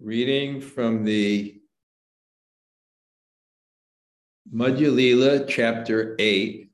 [0.00, 1.60] Reading from the
[4.54, 6.70] Madhyalila, chapter 8,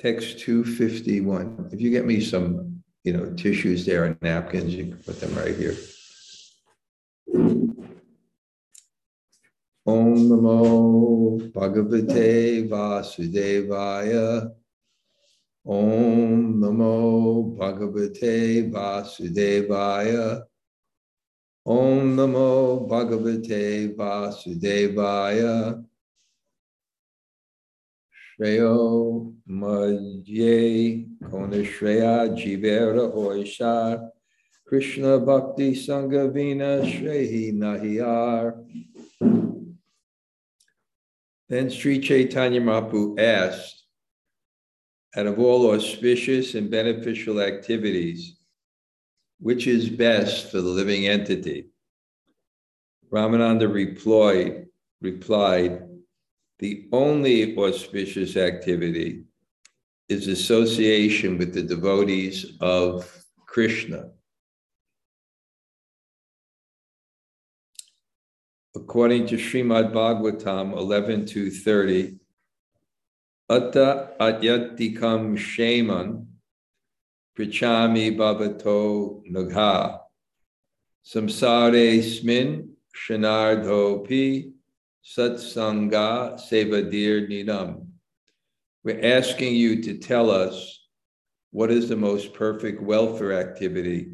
[0.00, 1.70] text 251.
[1.72, 5.32] If you get me some, you know, tissues there and napkins, you can put them
[5.36, 5.76] right here.
[9.86, 14.50] Om Namo Bhagavate Vasudevaya.
[15.64, 20.42] Om Namo Bhagavate Vasudevaya.
[21.68, 25.84] Om Namo Bhagavate Vasudevaya.
[28.40, 34.08] Shreyo Madhye Konashreya Jivera Oishar
[34.66, 38.64] Krishna Bhakti Sanghavina Shrehi Nahiyar.
[41.50, 43.84] Then Sri Chaitanya Mahaprabhu asked,
[45.14, 48.37] out of all auspicious and beneficial activities,
[49.40, 51.66] which is best for the living entity?
[53.10, 54.66] Ramananda replied,
[55.00, 55.82] replied,
[56.58, 59.24] the only auspicious activity
[60.08, 64.10] is association with the devotees of Krishna.
[68.88, 72.16] according to Srimad Bhagavatam 11 to 30,
[73.50, 76.27] Atta Atyatikam Shaman
[77.38, 80.00] Prichami Bhavato Nagha
[81.06, 84.50] Samsare Smin Shanardho Pi
[85.04, 87.86] Satsanga Sevadir Nidam.
[88.82, 90.88] We're asking you to tell us
[91.52, 94.10] what is the most perfect welfare activity.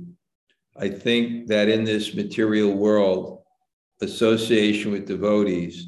[0.77, 3.43] I think that in this material world,
[4.03, 5.87] association with devotees,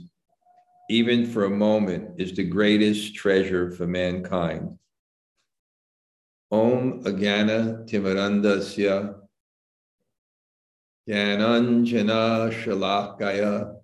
[0.89, 4.79] even for a moment, is the greatest treasure for mankind.
[6.57, 9.15] Om Agana Timarandasya
[11.07, 13.75] Jnananjana Shalakaya.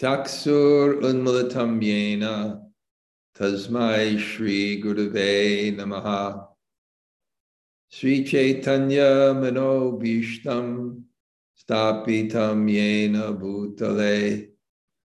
[0.00, 2.60] Taksur Unmulatam Yena.
[3.36, 6.46] Tasmai Shri Gurave Namaha.
[7.88, 11.02] Sri Chaitanya Mano Bhishtam
[11.58, 14.53] Stapitam yena bhutale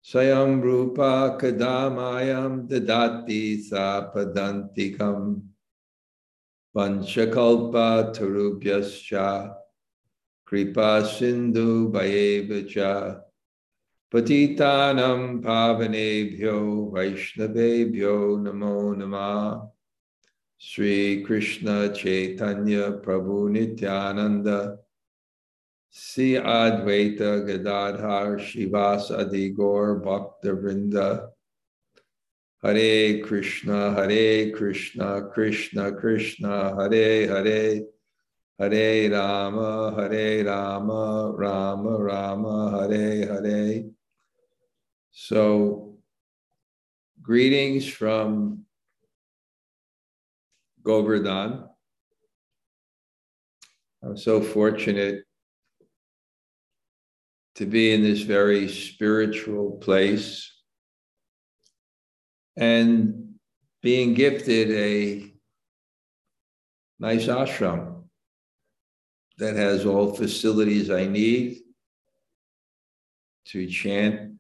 [0.03, 5.43] Sayam rupa kadamayam dadati sapadantikam.
[6.75, 9.55] Panchakalpa tarubhyascha.
[10.47, 13.21] Kripa sindhu bhayevacha.
[14.13, 19.71] Patitanam pavanebhyo Vaishnavebhyo namo namah
[20.59, 24.80] Sri Krishna Chaitanya Prabhu Nityananda
[25.93, 31.31] Si Advaita Gadadhar Shivas Adigor Bhakta Vrinda.
[32.63, 37.83] Hare Krishna Hare Krishna Krishna Krishna Hare Hare.
[38.57, 43.85] Hare Rama Hare Rama Rama Rama Hare Hare.
[45.11, 45.97] So
[47.21, 48.65] greetings from
[50.85, 51.65] Govardhan.
[54.05, 55.25] I'm so fortunate
[57.61, 60.51] to be in this very spiritual place
[62.57, 63.35] and
[63.83, 65.31] being gifted a
[66.99, 68.05] nice ashram
[69.37, 71.59] that has all facilities I need
[73.49, 74.37] to chant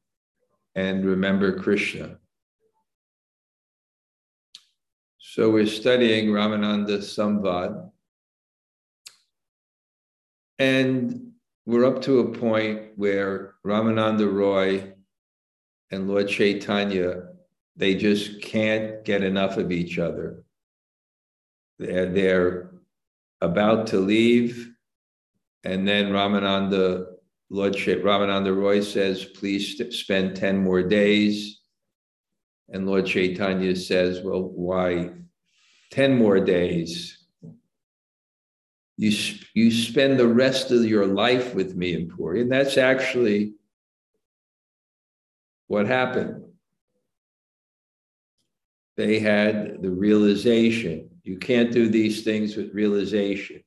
[0.74, 2.16] and remember Krishna.
[5.18, 7.90] So we're studying Ramananda Samvad.
[10.58, 11.29] And
[11.66, 14.92] we're up to a point where Ramananda Roy
[15.90, 17.28] and Lord Chaitanya,
[17.76, 20.44] they just can't get enough of each other.
[21.78, 22.70] They're, they're
[23.40, 24.70] about to leave,
[25.64, 27.06] and then Ramananda,
[27.50, 31.60] Lord Ramananda Roy says, please spend 10 more days.
[32.68, 35.10] And Lord Chaitanya says, well, why
[35.90, 37.19] 10 more days?
[39.00, 42.42] You, you spend the rest of your life with me in Puri.
[42.42, 43.54] And that's actually
[45.68, 46.44] what happened.
[48.98, 53.62] They had the realization you can't do these things with realization.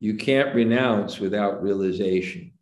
[0.00, 2.52] You can't renounce without realization.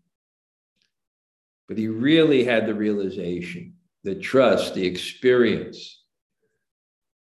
[1.68, 3.74] But he really had the realization,
[4.04, 6.02] the trust, the experience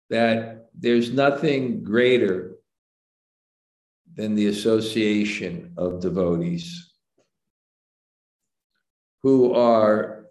[0.10, 2.53] that there's nothing greater
[4.15, 6.92] than the association of devotees
[9.24, 10.25] who are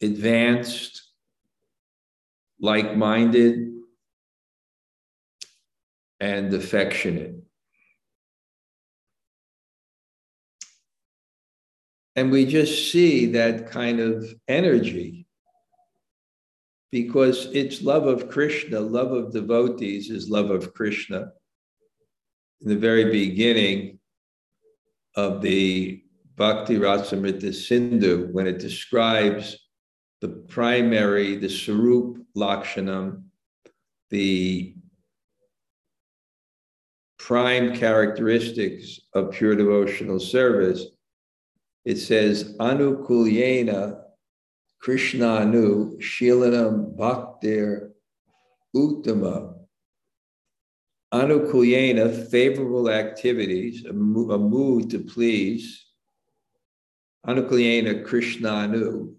[0.00, 1.02] advanced,
[2.60, 3.72] like minded,
[6.20, 7.34] and affectionate.
[12.14, 15.26] And we just see that kind of energy
[16.92, 21.32] because it's love of Krishna, love of devotees is love of Krishna.
[22.60, 23.98] In the very beginning
[25.16, 26.04] of the
[26.36, 29.58] Bhakti Rasamrita Sindhu, when it describes
[30.20, 33.24] the primary, the Sarup Lakshanam,
[34.10, 34.76] the
[37.18, 40.84] prime characteristics of pure devotional service,
[41.84, 44.01] it says, Anukulyena
[44.82, 47.90] Krishnanu Shilanam Bhaktir
[48.74, 49.54] Uttama.
[51.14, 55.86] Anukulyena, favorable activities, a mood to please.
[57.26, 59.14] Anukulyena Krishna Krishnanu,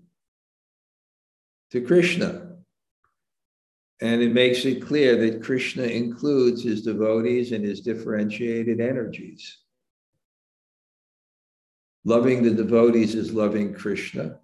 [1.72, 2.58] to Krishna.
[4.02, 9.60] And it makes it clear that Krishna includes his devotees and his differentiated energies.
[12.04, 14.40] Loving the devotees is loving Krishna.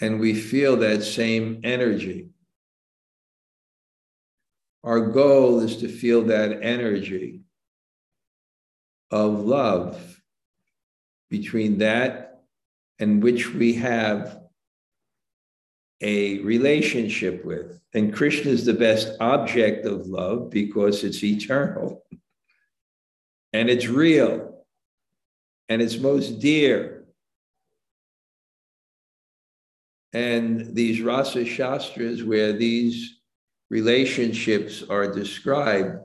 [0.00, 2.30] And we feel that same energy.
[4.84, 7.40] Our goal is to feel that energy
[9.10, 10.20] of love
[11.30, 12.42] between that
[12.98, 14.40] and which we have
[16.00, 17.80] a relationship with.
[17.94, 22.04] And Krishna is the best object of love because it's eternal
[23.52, 24.64] and it's real
[25.68, 26.95] and it's most dear.
[30.16, 33.18] And these Rasa Shastras, where these
[33.68, 35.98] relationships are described,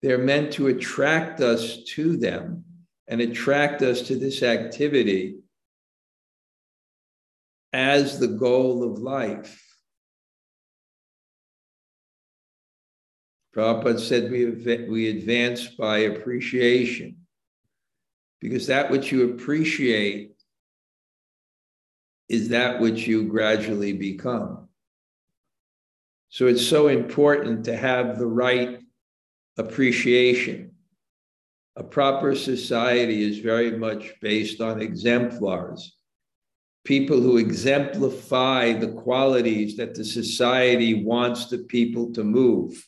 [0.00, 2.64] they're meant to attract us to them
[3.06, 5.40] and attract us to this activity
[7.74, 9.62] as the goal of life.
[13.54, 14.46] Prabhupada said we,
[14.88, 17.18] we advance by appreciation
[18.40, 20.37] because that which you appreciate
[22.28, 24.68] is that which you gradually become.
[26.28, 28.80] So it's so important to have the right
[29.56, 30.72] appreciation.
[31.76, 35.98] A proper society is very much based on exemplars
[36.88, 42.82] people who exemplify the qualities that the society wants the people to move.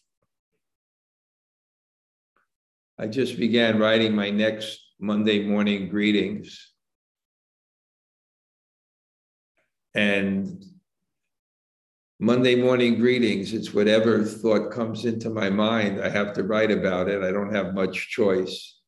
[2.98, 6.69] I just began writing my next Monday morning greetings.
[9.94, 10.64] And
[12.18, 16.02] Monday morning greetings, it's whatever thought comes into my mind.
[16.02, 17.22] I have to write about it.
[17.22, 18.78] I don't have much choice.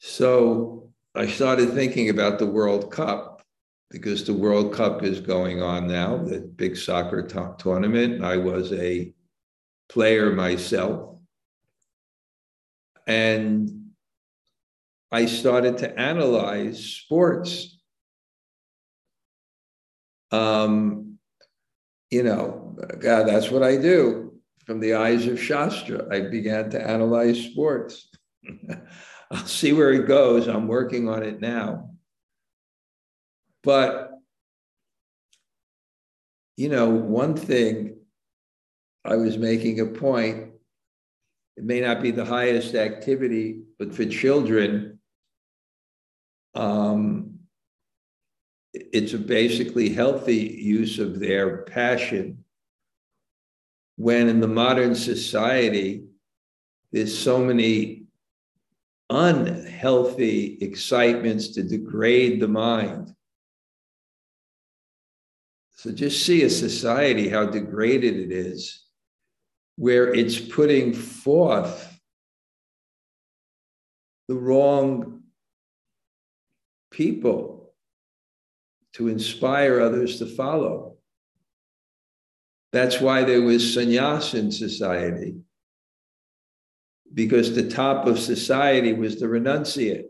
[0.00, 3.42] So I started thinking about the World Cup
[3.90, 8.24] because the World Cup is going on now, the big soccer t- tournament.
[8.24, 9.14] I was a
[9.88, 11.16] player myself.
[13.06, 13.92] And
[15.12, 17.75] I started to analyze sports.
[20.30, 21.18] Um,
[22.10, 24.34] you know, God, that's what I do.
[24.64, 28.08] From the eyes of Shastra, I began to analyze sports.
[29.30, 30.48] I'll see where it goes.
[30.48, 31.90] I'm working on it now.
[33.62, 34.12] But,
[36.56, 37.96] you know, one thing
[39.04, 40.52] I was making a point,
[41.56, 44.98] it may not be the highest activity, but for children,
[46.54, 47.35] um,
[48.92, 52.44] it's a basically healthy use of their passion.
[53.96, 56.04] When in the modern society,
[56.92, 58.04] there's so many
[59.08, 63.14] unhealthy excitements to degrade the mind.
[65.76, 68.84] So just see a society, how degraded it is,
[69.76, 71.98] where it's putting forth
[74.28, 75.22] the wrong
[76.90, 77.55] people
[78.96, 80.96] to inspire others to follow.
[82.72, 85.36] That's why there was sannyas in society
[87.12, 90.06] because the top of society was the renunciate.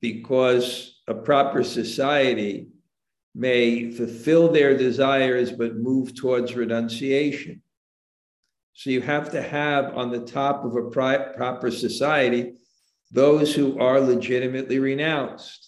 [0.00, 2.68] Because a proper society
[3.34, 7.62] may fulfill their desires but move towards renunciation.
[8.74, 12.54] So you have to have on the top of a proper society
[13.12, 15.63] those who are legitimately renounced.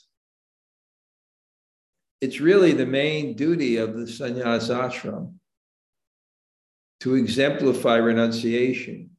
[2.20, 5.35] It's really the main duty of the sannyas ashram
[7.00, 9.11] to exemplify renunciation.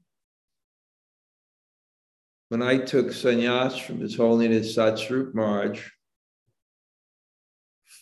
[2.49, 5.81] When I took sannyas from His Holiness Satsvarup Maharaj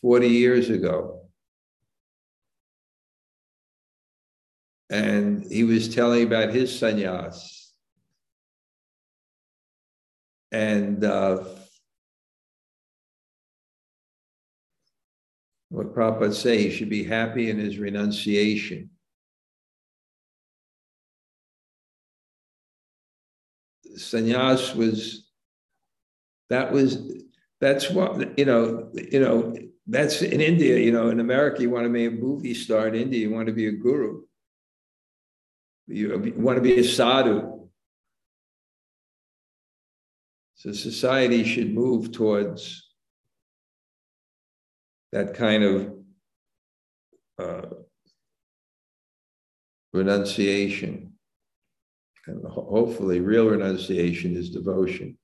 [0.02, 1.22] 40 years ago,
[4.90, 7.66] and he was telling about his sannyas,
[10.52, 11.44] and uh,
[15.70, 18.90] what Prabhupada say, he should be happy in his renunciation.
[23.98, 25.30] Sannyas was
[26.50, 26.98] that was
[27.62, 29.56] that's what you know you know
[29.88, 32.96] that's in India you know in America you want to be a movie star in
[32.96, 34.22] India you want to be a guru
[35.88, 37.70] you want to be a sadhu
[40.56, 42.85] so society should move towards
[45.16, 45.94] that kind of
[47.40, 47.70] uh,
[49.94, 51.14] renunciation.
[52.28, 55.18] And hopefully, real renunciation is devotion.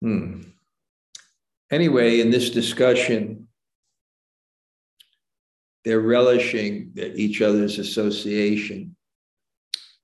[0.00, 0.40] Hmm.
[1.70, 3.48] Anyway, in this discussion,
[5.84, 8.96] they're relishing each other's association.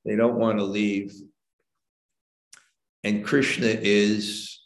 [0.04, 1.14] They don't want to leave.
[3.04, 4.60] And Krishna is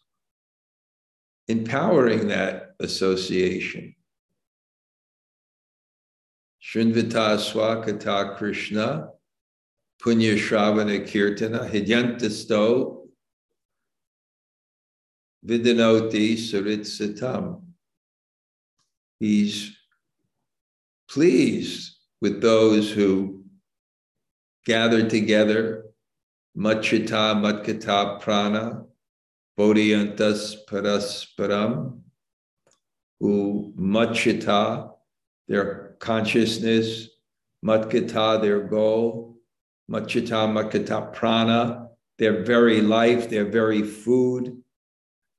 [1.47, 3.95] empowering that association.
[6.62, 9.09] Srinvita Swakata Krishna,
[10.03, 13.09] Punya Shravana Kirtana, Hidyantasto,
[15.47, 17.62] Vidanoti Saritsatam.
[19.19, 19.77] He's
[21.09, 23.45] pleased with those who
[24.65, 25.87] gather together,
[26.57, 28.85] Machita Matkata Prana,
[29.59, 32.02] Bodhiyantas Parasparam,
[33.23, 33.73] who
[35.47, 37.09] their consciousness,
[37.64, 39.37] Matkata, their goal,
[39.88, 41.87] Machita Matkata Prana,
[42.19, 44.61] their very life, their very food.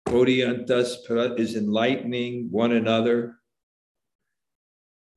[0.08, 3.36] Bodhiyantas is enlightening one another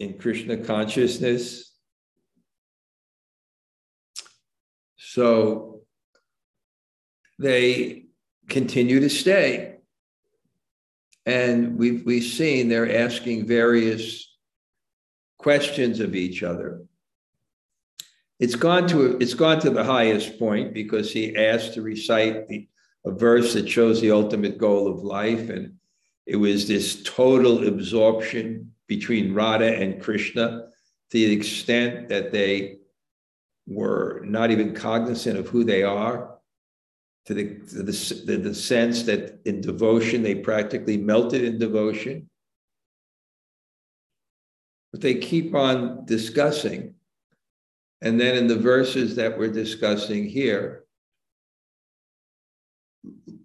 [0.00, 1.73] in Krishna consciousness.
[4.96, 5.82] So
[7.38, 8.06] they
[8.49, 9.75] continue to stay.
[11.26, 14.33] And we've, we've seen they're asking various
[15.38, 16.83] questions of each other.
[18.38, 22.68] It's gone to it's gone to the highest point because he asked to recite the,
[23.04, 25.75] a verse that shows the ultimate goal of life, and
[26.26, 30.68] it was this total absorption between Radha and Krishna
[31.11, 32.78] to the extent that they
[33.66, 36.36] were not even cognizant of who they are
[37.26, 42.30] to the, to the, the, sense that in devotion, they practically melted in devotion.
[44.92, 46.95] But they keep on discussing.
[48.00, 50.85] And then in the verses that we're discussing here,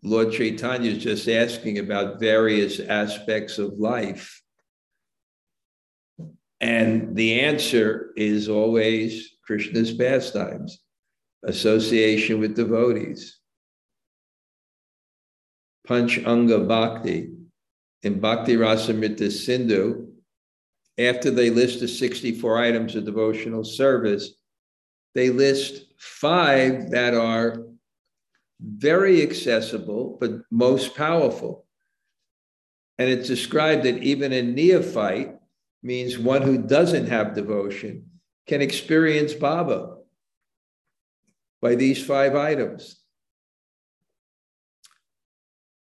[0.03, 4.41] Lord Chaitanya is just asking about various aspects of life.
[6.59, 10.79] And the answer is always Krishna's pastimes,
[11.43, 13.40] association with devotees.
[15.91, 17.31] Panch Anga Bhakti
[18.03, 20.07] in Bhakti Rasamrita Sindhu,
[20.97, 24.35] after they list the 64 items of devotional service,
[25.15, 27.65] they list five that are
[28.61, 31.65] very accessible, but most powerful.
[32.97, 35.35] And it's described that even a neophyte
[35.83, 38.05] means one who doesn't have devotion
[38.47, 39.97] can experience bhava
[41.61, 43.00] by these five items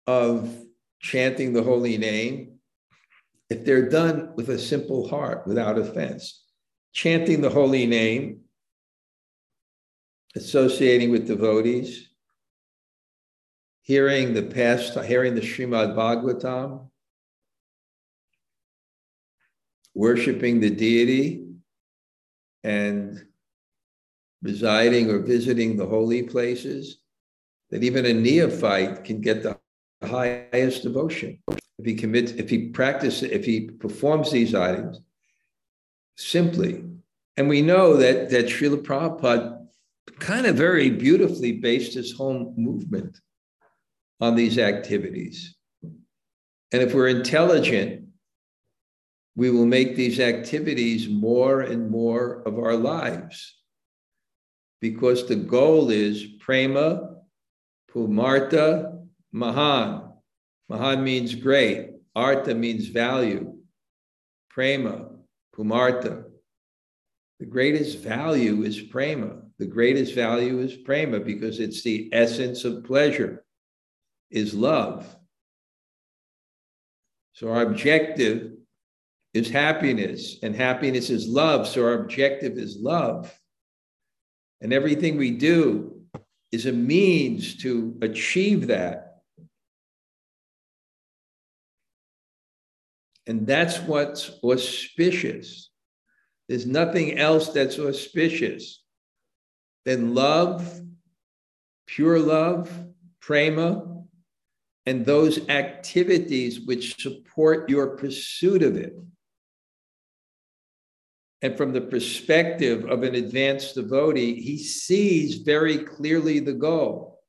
[0.06, 0.54] of
[1.00, 2.58] chanting the holy name,
[3.50, 6.44] if they're done with a simple heart, without offense,
[6.92, 8.40] chanting the holy name,
[10.34, 12.08] associating with devotees,
[13.82, 16.88] hearing the past, hearing the Srimad Bhagavatam,
[19.94, 21.46] worshiping the deity,
[22.64, 23.22] and
[24.42, 26.98] residing or visiting the holy places,
[27.70, 29.58] that even a neophyte can get the
[30.06, 31.38] highest devotion.
[31.78, 35.00] If he commits, if he practices, if he performs these items
[36.16, 36.84] simply,
[37.36, 39.66] and we know that that Srila Prabhupada
[40.18, 43.18] kind of very beautifully based his whole movement
[44.20, 45.56] on these activities.
[45.82, 48.06] And if we're intelligent,
[49.34, 53.56] we will make these activities more and more of our lives
[54.80, 57.16] because the goal is prema,
[57.90, 58.91] pumartha,
[59.32, 60.12] Mahan.
[60.68, 61.90] Mahan means great.
[62.14, 63.54] Artha means value.
[64.50, 65.08] Prema,
[65.56, 66.24] Pumartha.
[67.40, 69.38] The greatest value is prema.
[69.58, 73.44] The greatest value is prema because it's the essence of pleasure,
[74.30, 75.16] is love.
[77.32, 78.52] So our objective
[79.34, 81.66] is happiness, and happiness is love.
[81.66, 83.32] So our objective is love.
[84.60, 86.02] And everything we do
[86.52, 89.11] is a means to achieve that.
[93.32, 95.70] And that's what's auspicious.
[96.50, 98.84] There's nothing else that's auspicious
[99.86, 100.82] than love,
[101.86, 102.70] pure love,
[103.22, 104.02] prema,
[104.84, 108.94] and those activities which support your pursuit of it.
[111.40, 117.22] And from the perspective of an advanced devotee, he sees very clearly the goal.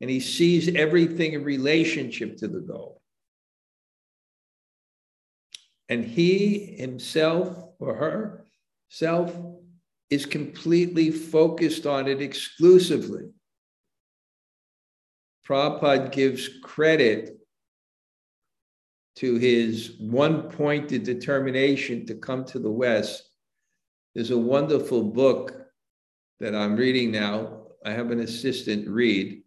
[0.00, 3.00] And he sees everything in relationship to the goal.
[5.88, 7.94] And he himself or
[8.90, 9.36] herself
[10.10, 13.30] is completely focused on it exclusively.
[15.46, 17.38] Prabhupada gives credit
[19.16, 23.30] to his one pointed determination to come to the West.
[24.14, 25.66] There's a wonderful book
[26.40, 27.66] that I'm reading now.
[27.84, 29.42] I have an assistant read,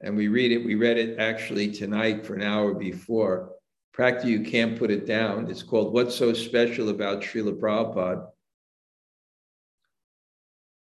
[0.00, 0.64] and we read it.
[0.64, 3.51] We read it actually tonight for an hour before.
[3.92, 5.50] Practically, you can't put it down.
[5.50, 8.26] It's called What's So Special About Srila Prabhupada.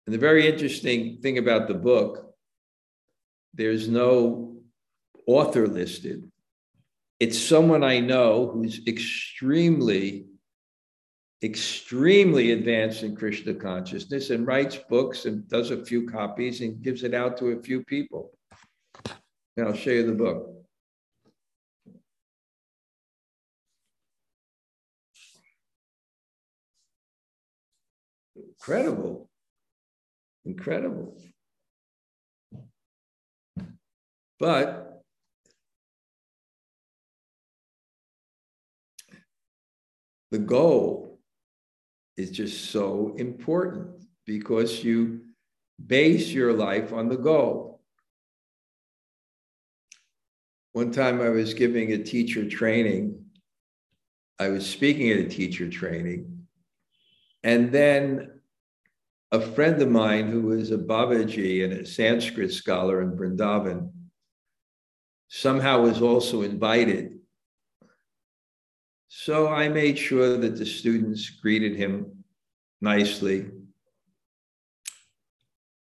[0.07, 2.35] And the very interesting thing about the book,
[3.55, 4.57] there's no
[5.27, 6.31] author listed.
[7.21, 10.27] It's someone I know who's extremely,
[11.43, 17.05] extremely advanced in Krishna consciousness and writes books and does a few copies and gives
[17.05, 18.33] it out to a few people.
[19.57, 20.62] And I'll show you the book.
[28.63, 29.29] Incredible.
[30.45, 31.17] Incredible.
[34.39, 35.03] But
[40.31, 41.19] the goal
[42.17, 45.23] is just so important because you
[45.85, 47.81] base your life on the goal.
[50.73, 53.25] One time I was giving a teacher training.
[54.39, 56.47] I was speaking at a teacher training.
[57.43, 58.32] And then
[59.33, 63.91] a friend of mine who was a Babaji and a Sanskrit scholar in Vrindavan
[65.29, 67.19] somehow was also invited
[69.15, 72.25] so I made sure that the students greeted him
[72.81, 73.51] nicely.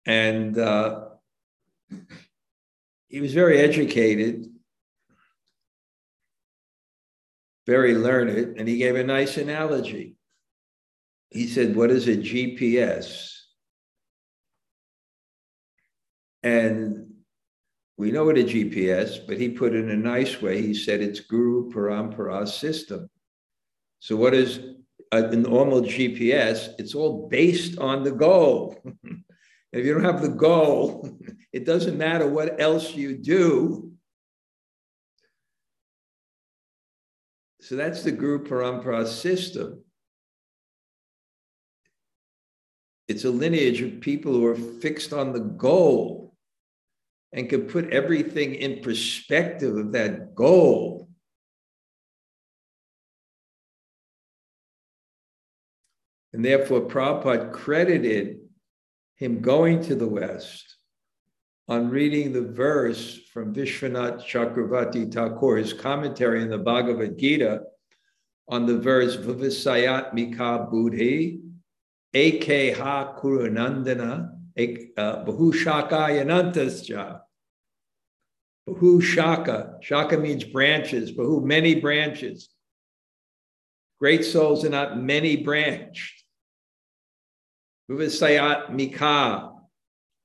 [0.07, 1.07] And uh,
[3.09, 4.47] he was very educated,
[7.67, 10.17] very learned, and he gave a nice analogy.
[11.31, 13.35] He said, What is a GPS?
[16.43, 17.09] And
[17.97, 20.63] we know what a GPS, but he put it in a nice way.
[20.63, 23.11] He said it's Guru Parampara system.
[23.99, 24.61] So, what is
[25.11, 26.71] a normal GPS?
[26.79, 28.81] It's all based on the goal.
[29.73, 31.19] if you don't have the goal,
[31.53, 33.93] it doesn't matter what else you do.
[37.61, 39.83] So, that's the Guru Parampara system.
[43.09, 46.35] It's a lineage of people who are fixed on the goal
[47.33, 51.09] and can put everything in perspective of that goal.
[56.35, 58.41] And therefore, Prabhupada credited
[59.17, 60.77] him going to the West
[61.67, 67.63] on reading the verse from Vishwanath Chakravarti Thakur's commentary in the Bhagavad Gita
[68.49, 71.41] on the verse Vivasayat Mika Buddhi,
[72.15, 74.31] Ekha Kurunandana,
[74.97, 77.21] uh, Bahu Shaka Yanantascha.
[78.69, 79.79] Bahu Shaka.
[79.81, 81.13] Shaka means branches.
[81.13, 82.49] Bahu, many branches.
[84.01, 86.25] Great souls are not many branched.
[87.91, 89.53] Vivasayat Mika.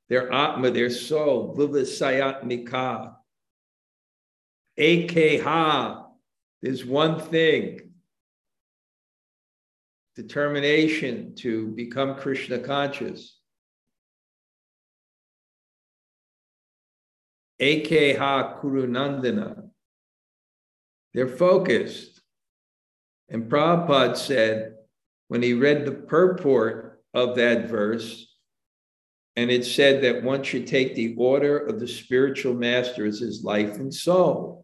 [0.09, 1.55] Their Atma, their soul.
[1.57, 3.15] Vivasayat Mika.
[4.79, 6.03] Ekha.
[6.61, 7.92] There's one thing
[10.15, 13.39] determination to become Krishna conscious.
[17.61, 19.69] Ekha Kurunandana.
[21.13, 22.21] They're focused.
[23.29, 24.73] And Prabhupada said,
[25.27, 28.27] when he read the purport of that verse,
[29.35, 33.43] and it said that one should take the order of the spiritual master as his
[33.43, 34.62] life and soul.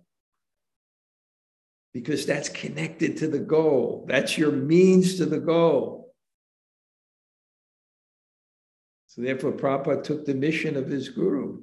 [1.93, 4.05] Because that's connected to the goal.
[4.07, 6.13] That's your means to the goal.
[9.07, 11.61] So therefore, Prabhupada took the mission of his guru.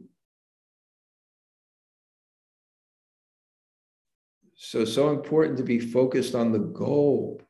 [4.57, 7.41] So, so important to be focused on the goal.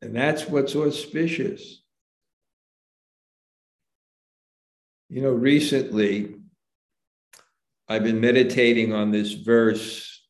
[0.00, 1.82] And that's what's auspicious.
[5.08, 6.36] You know, recently
[7.90, 10.22] I've been meditating on this verse,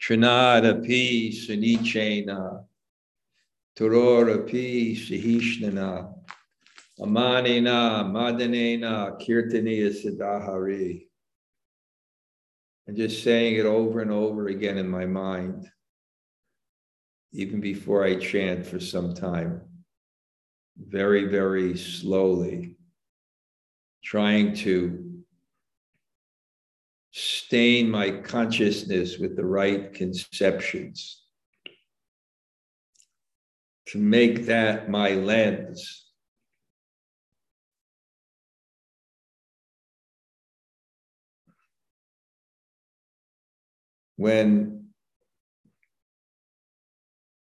[0.00, 2.64] Trinada pi sunichena,
[3.76, 6.14] Torora pi sahishnana,
[7.00, 11.08] Amanina madanena kirtaniya siddhahari.
[12.86, 15.68] And just saying it over and over again in my mind,
[17.32, 19.62] even before I chant for some time,
[20.78, 22.76] very, very slowly
[24.04, 25.05] trying to
[27.46, 31.22] stain my consciousness with the right conceptions,
[33.86, 36.06] to make that my lens.
[44.16, 44.88] When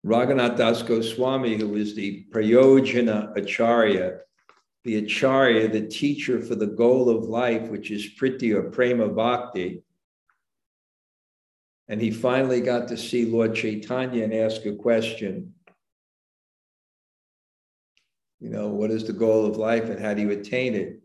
[0.05, 4.19] Raghunath Das Goswami, who is the Prayojana Acharya,
[4.85, 9.83] the acharya, the teacher for the goal of life, which is priti or prema bhakti.
[11.89, 15.53] And he finally got to see Lord Chaitanya and ask a question.
[18.39, 21.01] You know, what is the goal of life and how do you attain it?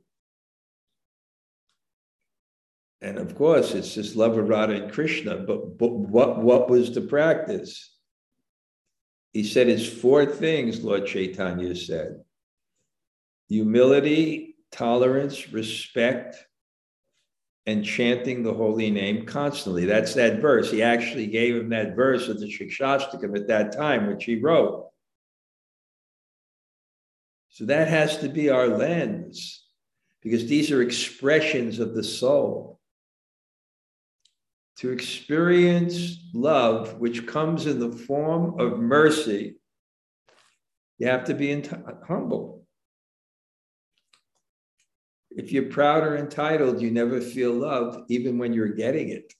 [3.00, 5.36] And of course, it's just love of Radha and Krishna.
[5.38, 7.90] But, but what, what was the practice?
[9.32, 12.20] He said it's four things, Lord Chaitanya said
[13.48, 16.36] humility, tolerance, respect,
[17.66, 19.86] and chanting the holy name constantly.
[19.86, 20.70] That's that verse.
[20.70, 24.90] He actually gave him that verse of the Shikshashtakam at that time, which he wrote.
[27.48, 29.64] So that has to be our lens,
[30.20, 32.80] because these are expressions of the soul.
[34.78, 39.54] To experience love, which comes in the form of mercy,
[40.98, 41.62] you have to be
[42.08, 42.63] humble.
[45.36, 49.32] If you're proud or entitled, you never feel love, even when you're getting it.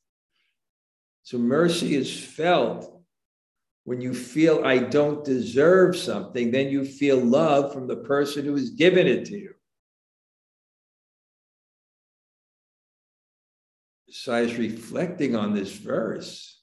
[1.23, 2.91] So mercy is felt
[3.85, 8.53] when you feel I don't deserve something, then you feel love from the person who
[8.55, 9.55] has given it to you.
[14.11, 16.63] So I was reflecting on this verse.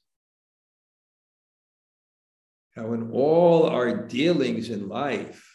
[2.76, 5.51] How in all our dealings in life,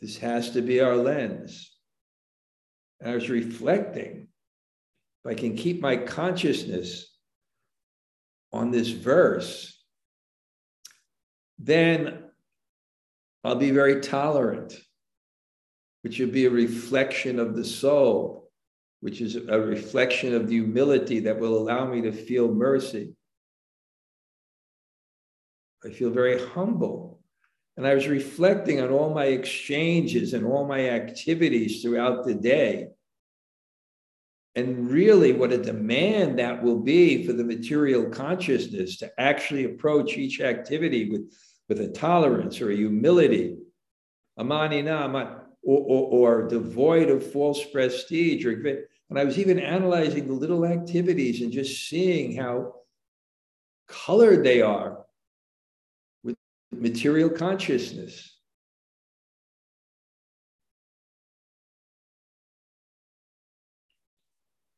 [0.00, 1.74] this has to be our lens.
[3.00, 4.28] And I was reflecting
[5.24, 7.16] if I can keep my consciousness
[8.52, 9.84] on this verse,
[11.58, 12.24] then
[13.44, 14.74] I'll be very tolerant,
[16.02, 18.50] which will be a reflection of the soul,
[19.00, 23.14] which is a reflection of the humility that will allow me to feel mercy.
[25.84, 27.17] I feel very humble
[27.78, 32.88] and I was reflecting on all my exchanges and all my activities throughout the day.
[34.56, 40.16] And really, what a demand that will be for the material consciousness to actually approach
[40.16, 41.32] each activity with,
[41.68, 43.58] with a tolerance or a humility,
[44.36, 48.44] amanina, or, or, or devoid of false prestige.
[48.44, 48.54] Or,
[49.08, 52.74] and I was even analyzing the little activities and just seeing how
[53.86, 55.04] colored they are
[56.80, 58.36] material consciousness.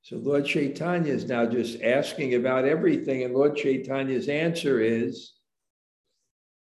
[0.03, 5.35] So Lord Chaitanya is now just asking about everything, and Lord Chaitanya's answer is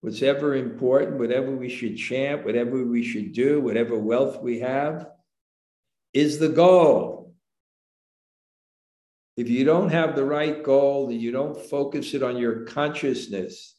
[0.01, 5.07] what's ever important, whatever we should chant, whatever we should do, whatever wealth we have,
[6.13, 7.33] is the goal.
[9.37, 13.77] If you don't have the right goal and you don't focus it on your consciousness,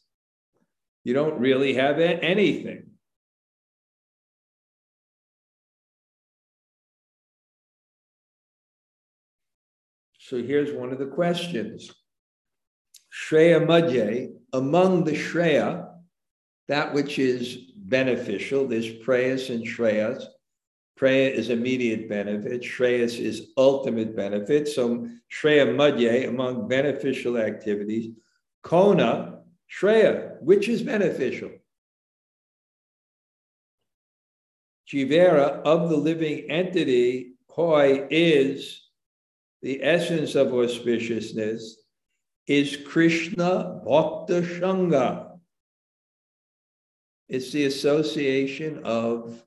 [1.03, 2.87] you don't really have anything.
[10.19, 11.91] So here's one of the questions.
[13.13, 15.89] Shreya Madhye, among the Shreya,
[16.67, 20.23] that which is beneficial, there's prayas and Shreyas.
[20.99, 24.67] Preya is immediate benefit, Shreyas is ultimate benefit.
[24.69, 28.15] So Shreya Madhye, among beneficial activities,
[28.63, 29.42] Kona,
[29.73, 31.49] Shreya, which is beneficial?
[34.87, 38.81] Jivera of the living entity, Hoi is
[39.61, 41.63] the essence of auspiciousness,
[42.45, 45.39] is Krishna Bhakta Shanga.
[47.29, 49.43] It's the association of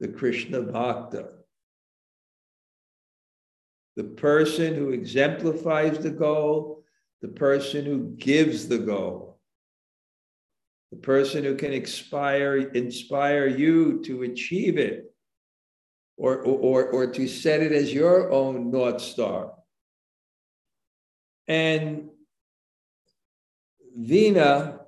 [0.00, 1.28] the Krishna Bhakta.
[3.96, 6.82] The person who exemplifies the goal,
[7.20, 9.27] the person who gives the goal
[10.90, 15.04] the person who can inspire, inspire you to achieve it.
[16.18, 19.52] or, or, or to set it as your own North Star.
[21.46, 22.10] And
[23.96, 24.80] Vina,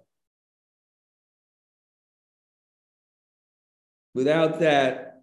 [4.12, 5.20] without that,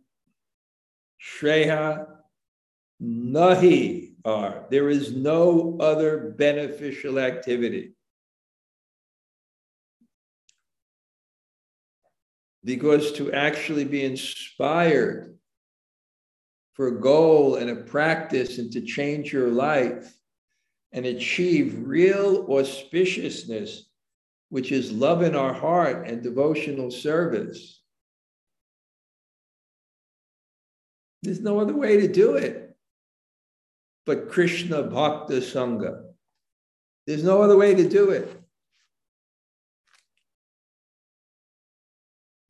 [1.21, 2.07] Shreya
[3.03, 4.65] Nahi are.
[4.71, 7.96] There is no other beneficial activity.
[12.67, 15.37] Because to actually be inspired
[16.73, 20.13] for a goal and a practice and to change your life
[20.91, 23.83] and achieve real auspiciousness,
[24.49, 27.81] which is love in our heart and devotional service.
[31.23, 32.67] There's no other way to do it
[34.07, 36.01] but Krishna Bhakta Sangha.
[37.05, 38.41] There's no other way to do it.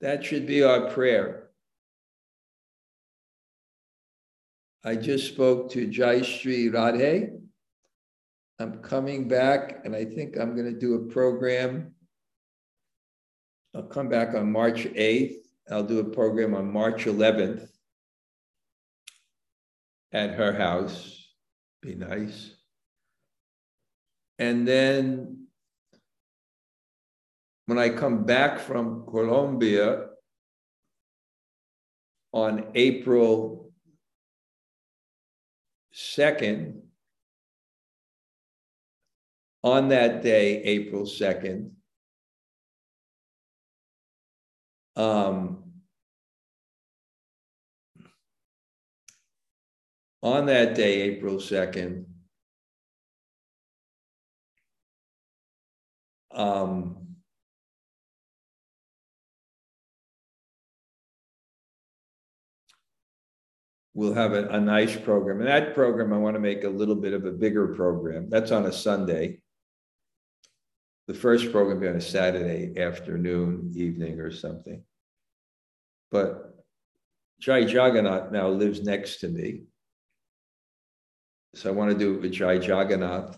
[0.02, 1.50] That should be our prayer.
[4.84, 7.40] I just spoke to Jai Sri Radhe.
[8.60, 11.94] I'm coming back, and I think I'm going to do a program.
[13.76, 15.36] I'll come back on March 8th.
[15.70, 17.68] I'll do a program on March 11th
[20.14, 21.28] at her house.
[21.82, 22.52] Be nice.
[24.40, 25.47] And then
[27.68, 30.06] when I come back from Colombia
[32.32, 33.74] on April
[35.94, 36.82] 2nd,
[39.64, 41.72] on that day, April 2nd,
[44.96, 45.64] um,
[50.24, 52.06] on that day, April 2nd,
[56.32, 57.07] um,
[63.98, 65.40] we'll have a, a nice program.
[65.40, 68.30] And that program, I want to make a little bit of a bigger program.
[68.30, 69.40] That's on a Sunday.
[71.08, 74.84] The first program be on a Saturday afternoon, evening, or something.
[76.12, 76.64] But
[77.40, 79.64] Jai Jagannath now lives next to me.
[81.56, 83.36] So I want to do it with Jai Jagannath.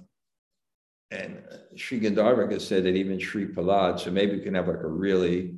[1.10, 1.42] And
[1.78, 5.56] Sri Gandharvika said that even Sri Prahlad, so maybe we can have like a really,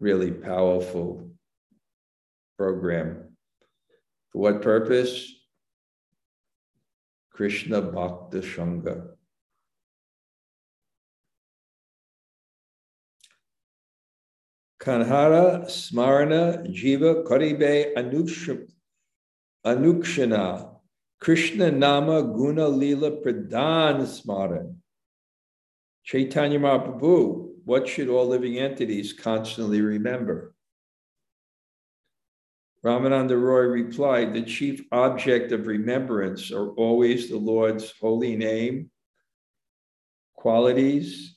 [0.00, 1.30] really powerful
[2.58, 3.25] program
[4.36, 5.32] for what purpose?
[7.32, 9.12] Krishna Bhakta Sangha.
[14.78, 17.94] Kanhara Smarana Jiva Karibe
[19.64, 20.68] Anukshana
[21.18, 24.74] Krishna Nama Guna Lila Pradhan Smaran.
[26.04, 30.55] Chaitanya Mahaprabhu, what should all living entities constantly remember?
[32.86, 38.92] Ramananda Roy replied, The chief object of remembrance are always the Lord's holy name,
[40.36, 41.34] qualities,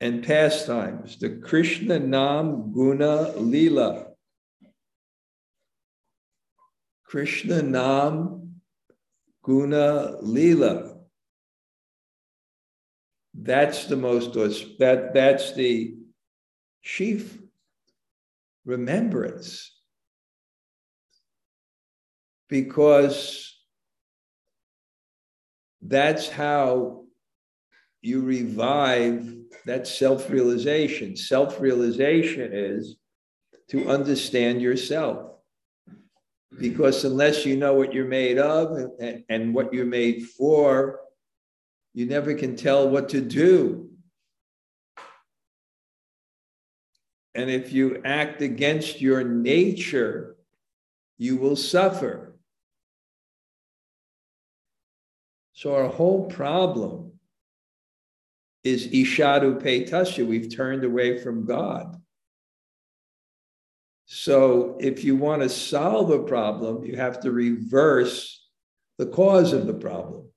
[0.00, 4.06] and pastimes, the Krishna Nam Guna Lila.
[7.04, 8.56] Krishna Nam
[9.44, 10.96] Guna Lila.
[13.32, 14.32] That's the most
[14.80, 15.94] that that's the
[16.82, 17.43] chief
[18.64, 19.70] remembrance.
[22.48, 23.54] Because
[25.82, 27.04] that's how
[28.00, 29.34] you revive
[29.66, 31.16] that self realization.
[31.16, 32.96] Self realization is
[33.70, 35.30] to understand yourself.
[36.58, 41.00] Because unless you know what you're made of and, and, what you're made for,
[41.94, 43.90] you never can tell what to do.
[47.34, 50.36] And if you act against your nature,
[51.18, 52.36] you will suffer.
[55.52, 57.12] So our whole problem
[58.62, 60.26] is Ishadu Petasya.
[60.26, 62.00] We've turned away from God.
[64.06, 68.46] So if you want to solve a problem, you have to reverse
[68.98, 70.28] the cause of the problem.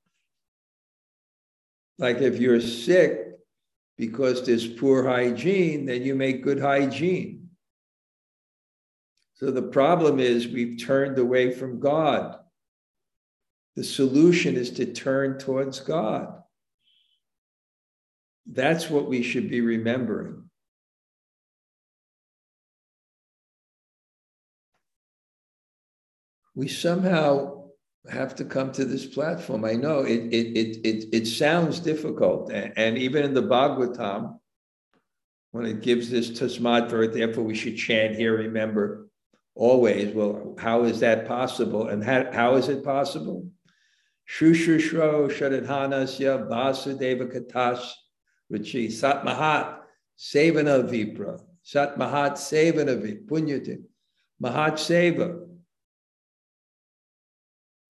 [1.98, 3.27] Like if you're sick,
[3.98, 7.50] because there's poor hygiene, then you make good hygiene.
[9.36, 12.38] So the problem is we've turned away from God.
[13.76, 16.42] The solution is to turn towards God.
[18.46, 20.50] That's what we should be remembering.
[26.56, 27.57] We somehow
[28.10, 29.66] have to come to this platform.
[29.66, 34.40] I know it it it it, it sounds difficult, and, and even in the Bhagavatam,
[35.52, 38.38] when it gives this tasmad for therefore we should chant here.
[38.38, 39.10] Remember,
[39.56, 40.14] always.
[40.14, 41.88] Well, how is that possible?
[41.88, 43.50] And how, how is it possible?
[44.30, 47.92] Shushushro Shadadhanasya Vasudeva Katash
[48.52, 49.80] Ruchi Satmahat
[50.18, 53.82] Sevana Vipra Satmahat Sevana Vipra Punyate
[54.42, 55.47] Mahat Seva.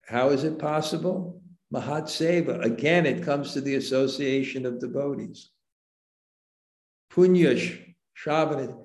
[0.08, 1.42] How is it possible?
[1.74, 2.64] Mahat Seva.
[2.64, 5.50] Again, it comes to the association of devotees.
[7.12, 8.76] Punyash Shravanat.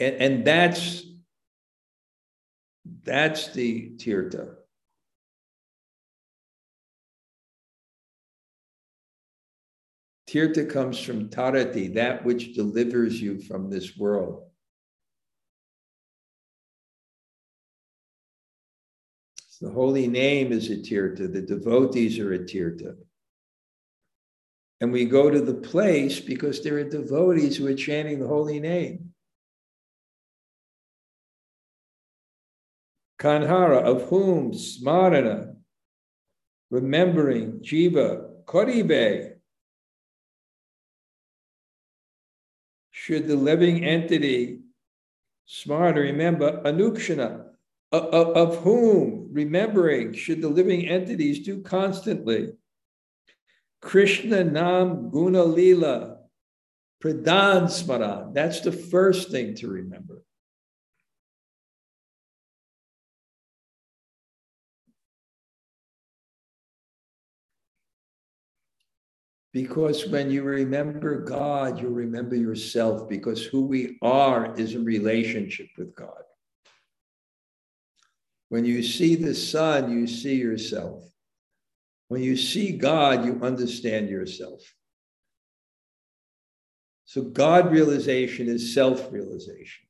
[0.00, 1.04] And, and that's
[3.04, 4.56] that's the tirtha.
[10.28, 14.45] Tirtha comes from tarati, that which delivers you from this world.
[19.60, 22.96] The holy name is a tirtha, the devotees are a tirtha.
[24.80, 28.60] And we go to the place because there are devotees who are chanting the holy
[28.60, 29.14] name.
[33.18, 35.54] Kanhara, of whom smarana,
[36.70, 39.36] remembering Jiva, Koribe,
[42.90, 44.60] should the living entity
[45.46, 47.45] smarter remember Anukshana,
[47.98, 52.52] of, whom remembering should the living entities do constantly.
[53.80, 56.18] Krishna Nam Guna Lila,
[57.02, 58.34] Pradhan Smaran.
[58.34, 60.22] That's the first thing to remember.
[69.52, 75.68] Because when you remember God, you remember yourself because who we are is a relationship
[75.78, 76.25] with God.
[78.48, 81.02] When you see the sun, you see yourself.
[82.08, 84.62] When you see God, you understand yourself.
[87.04, 89.86] So, God realization is self realization.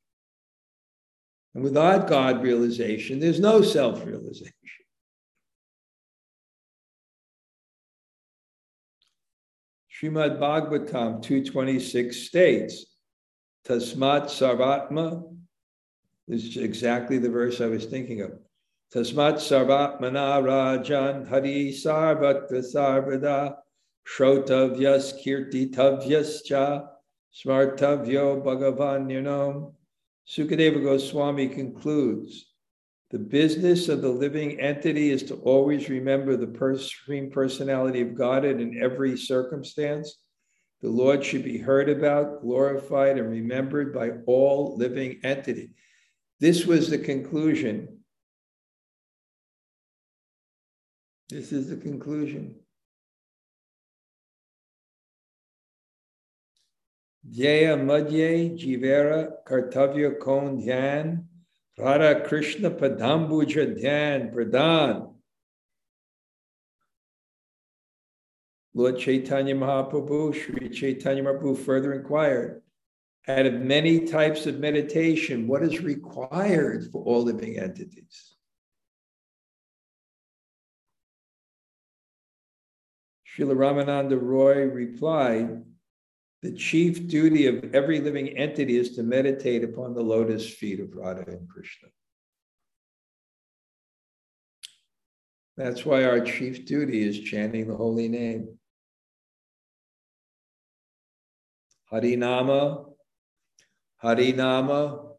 [1.53, 4.53] And without God realization, there's no self realization.
[9.91, 12.85] Srimad Bhagavatam 226 states,
[13.67, 15.23] Tasmat Sarvatma,
[16.27, 18.37] this is exactly the verse I was thinking of.
[18.93, 23.57] Tasmat Sarvatmana Rajan Hari Sarvatra Sarvada
[24.07, 26.87] Shrotavyas Kirtitavyas Cha
[27.35, 29.73] Smartavyo Bhagavan Yunam.
[30.25, 32.53] Sukadeva Goswami concludes
[33.11, 38.45] the business of the living entity is to always remember the supreme personality of God
[38.45, 40.17] in every circumstance.
[40.81, 45.71] The Lord should be heard about, glorified, and remembered by all living entity.
[46.39, 47.96] This was the conclusion.
[51.29, 52.55] This is the conclusion.
[57.29, 61.25] Jaya Madhye Jivera Kartavya Kon Dhyan
[61.77, 65.13] Radha Krishna Padambuja Dhyan Pradhan.
[68.73, 72.61] Lord Chaitanya Mahaprabhu, Sri Chaitanya Mahaprabhu further inquired,
[73.27, 78.36] out of many types of meditation, what is required for all living entities?
[83.37, 85.63] Srila Ramananda Roy replied,
[86.41, 90.95] the chief duty of every living entity is to meditate upon the lotus feet of
[90.95, 91.89] Radha and Krishna.
[95.55, 98.59] That's why our chief duty is chanting the holy name.
[101.91, 102.85] Harinama,
[104.03, 105.15] Harinama,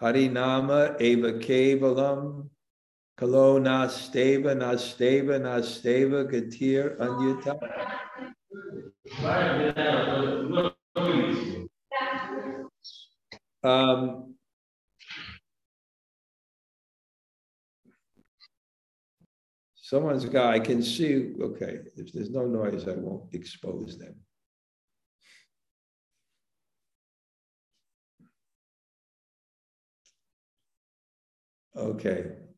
[0.00, 2.48] Harinama, Eva Kevalam,
[3.20, 7.52] Kalo Nasteva, Nasteva, Nasteva, Gatir, Anyata.
[13.62, 14.36] Um,
[19.74, 21.34] someone's guy I can see.
[21.38, 24.14] Okay, if there's no noise, I won't expose them.
[31.76, 32.49] Okay.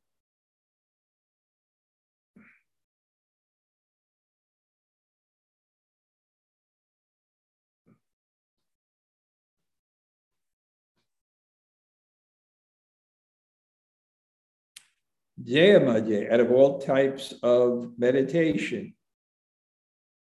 [15.45, 18.95] Jayamaje, out of all types of meditation.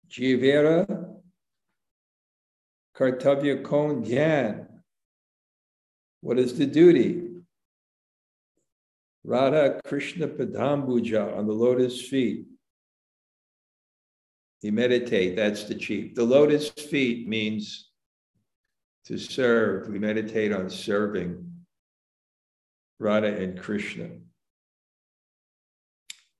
[0.09, 0.85] Jivera,
[2.95, 4.67] Kartavya Kon Dhyan.
[6.21, 7.23] What is the duty?
[9.23, 12.45] Radha Krishna Padambuja on the lotus feet.
[14.61, 16.15] You meditate, that's the chief.
[16.15, 17.89] The lotus feet means
[19.05, 19.89] to serve.
[19.89, 21.45] We meditate on serving.
[22.99, 24.09] Radha and Krishna.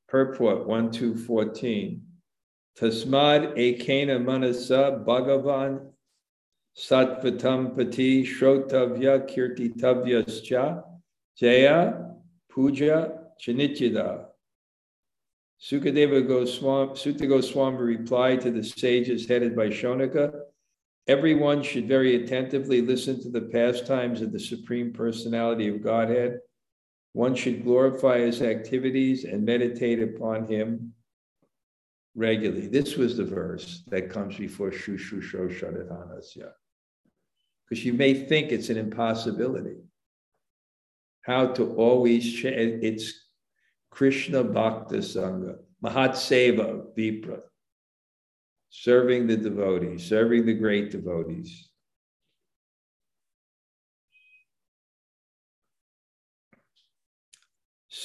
[0.07, 2.01] Purport 1 2 14.
[2.79, 5.91] Tasmad ekena manasa bhagavan
[6.77, 10.83] satvatam pati shrotavya kirtitavyascha
[11.35, 12.13] jaya
[12.49, 14.25] puja chanityada.
[15.59, 20.31] Sukadeva Goswami, Suta Goswami replied to the sages headed by Shonaka
[21.07, 26.39] Everyone should very attentively listen to the pastimes of the Supreme Personality of Godhead.
[27.18, 30.93] One should glorify his activities and meditate upon him
[32.13, 32.68] regularly.
[32.68, 36.51] This was the verse that comes before Shushusho Shadatanasya.
[37.68, 39.78] Because you may think it's an impossibility.
[41.22, 43.11] How to always change it's
[43.89, 46.11] Krishna Bhakta Sangha, Mahat
[46.95, 47.39] Vipra
[48.70, 51.66] serving the devotees, serving the great devotees.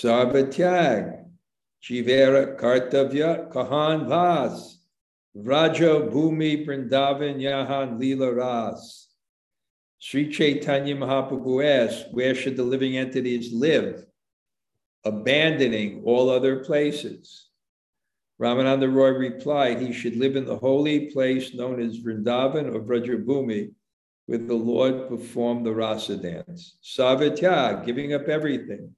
[0.03, 1.27] Sarvatyag,
[1.81, 4.81] Jivera Kartavya Kahan Vas,
[5.37, 9.09] Vraja Bhumi Vrindavan Yahan Lila Ras.
[9.99, 14.05] Sri Chaitanya Mahaprabhu asks, where should the living entities live?
[15.05, 17.51] Abandoning all other places.
[18.41, 23.71] Ramananda Roy replied he should live in the holy place known as Vrindavan or Vrajabhumi,
[24.27, 26.77] where the Lord performed the rasa dance.
[26.83, 28.97] Savatya, giving up everything.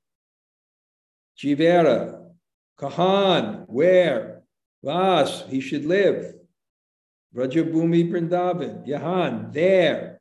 [1.39, 2.30] Jivera,
[2.78, 4.43] Kahan, where?
[4.82, 6.35] Vas, he should live.
[7.35, 10.20] Vrajabhumi Vrindavan, Yahan, there,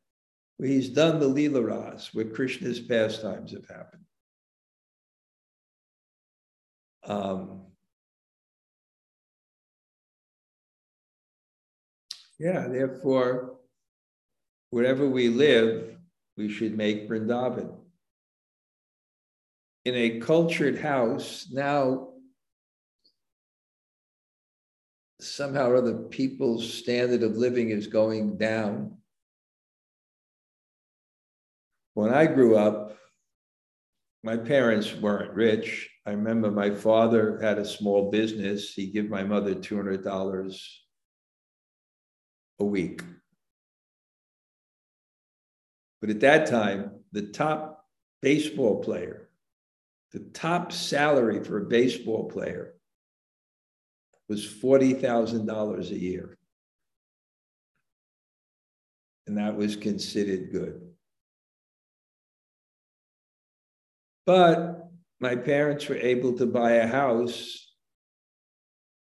[0.58, 4.04] where he's done the Leela Ras, where Krishna's pastimes have happened.
[7.06, 7.64] Um,
[12.44, 13.56] Yeah, therefore,
[14.70, 15.96] wherever we live,
[16.36, 17.74] we should make Vrindavan.
[19.86, 22.14] In a cultured house, now
[25.20, 28.98] somehow or other people's standard of living is going down.
[31.94, 32.98] When I grew up,
[34.24, 35.90] my parents weren't rich.
[36.06, 38.74] I remember my father had a small business.
[38.74, 40.66] He gave my mother $200
[42.60, 43.02] a week.
[46.02, 47.86] But at that time, the top
[48.22, 49.23] baseball player,
[50.14, 52.76] the top salary for a baseball player
[54.30, 56.38] was $40,000 a year.
[59.26, 60.82] And that was considered good.
[64.26, 64.88] But
[65.20, 67.74] my parents were able to buy a house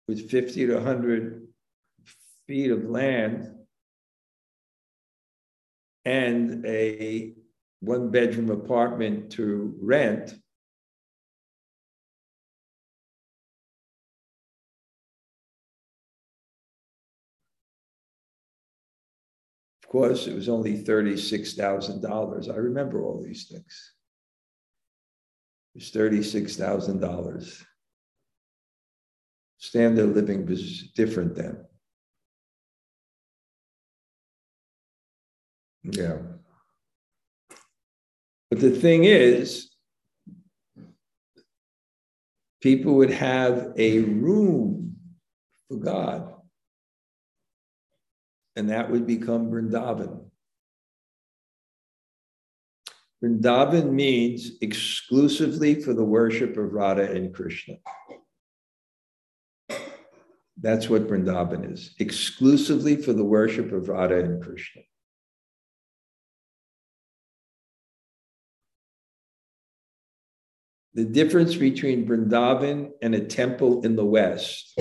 [0.09, 1.47] with 50 to 100
[2.47, 3.53] feet of land
[6.05, 7.35] and a
[7.81, 10.35] one bedroom apartment to rent.
[19.87, 22.53] Of course, it was only $36,000.
[22.53, 23.93] I remember all these things.
[25.77, 27.65] It was $36,000.
[29.59, 31.65] Standard living was different then.
[35.85, 36.19] Yeah.
[38.51, 39.71] But the thing is,
[42.61, 44.97] people would have a room
[45.69, 46.33] for God,
[48.57, 50.25] and that would become Vrindavan.
[53.23, 57.77] Vrindavan means exclusively for the worship of Radha and Krishna.
[60.59, 64.83] That's what Vrindavan is, exclusively for the worship of Radha and Krishna.
[70.97, 74.75] the difference between Vrindavan and a temple in the West.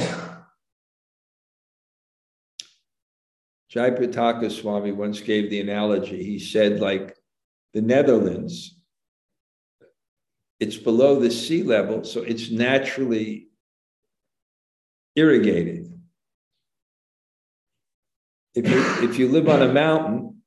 [3.76, 6.24] Jayapataka Swami once gave the analogy.
[6.24, 7.18] He said, like
[7.74, 8.80] the Netherlands,
[10.60, 13.50] it's below the sea level, so it's naturally
[15.16, 15.92] irrigated.
[18.54, 20.42] If you, if you live on a mountain,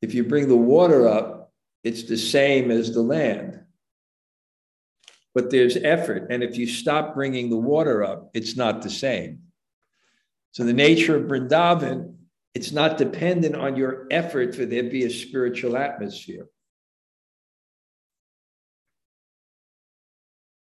[0.00, 1.52] if you bring the water up,
[1.84, 3.60] it's the same as the land.
[5.34, 6.28] But there's effort.
[6.30, 9.40] And if you stop bringing the water up, it's not the same.
[10.52, 12.14] So the nature of Vrindavan,
[12.54, 16.46] it's not dependent on your effort for there to be a spiritual atmosphere.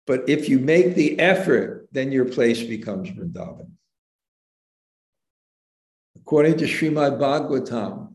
[0.06, 3.72] But if you make the effort, then your place becomes Vrindavan.
[6.16, 8.14] According to Srimad Bhagavatam,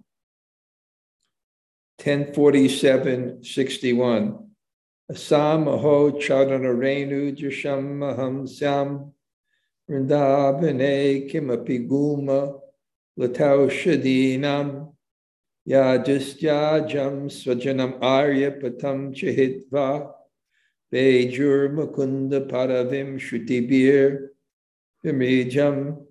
[2.02, 4.38] 1047 61.
[5.10, 9.13] Asam aho charanarenu jasham maham sam
[9.88, 12.58] vrindavane kimapi gulma
[13.18, 14.92] latau shadinam
[15.68, 16.84] yajastya
[17.28, 20.14] svajanam arya patam chahitva
[20.94, 24.28] Bejur Mukunda Paravim Shrutibir
[25.04, 26.04] Vimrijam.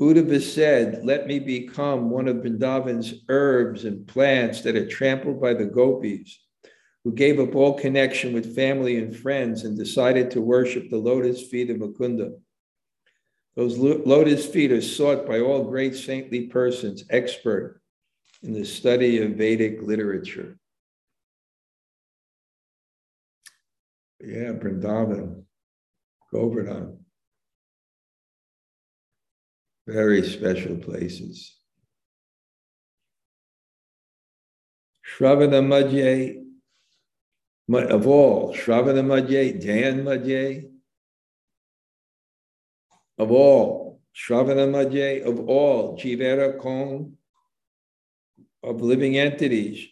[0.00, 5.54] Uddhava said, Let me become one of Vrindavan's herbs and plants that are trampled by
[5.54, 6.36] the gopis,
[7.04, 11.46] who gave up all connection with family and friends and decided to worship the lotus
[11.46, 12.32] feet of Mukunda.
[13.58, 17.80] Those lotus feet are sought by all great saintly persons, expert
[18.44, 20.56] in the study of Vedic literature.
[24.20, 25.42] Yeah, Vrindavan,
[26.32, 27.04] Govardhan.
[29.88, 31.56] Very special places.
[35.04, 36.44] Shravana Madhye,
[37.90, 40.77] of all, Shravana Madhye, Dan Madhye,
[43.18, 47.14] of all, Shravana of all, Jivera Kong,
[48.62, 49.86] of living entities,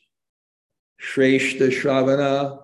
[1.01, 2.63] Shreshta Shravana,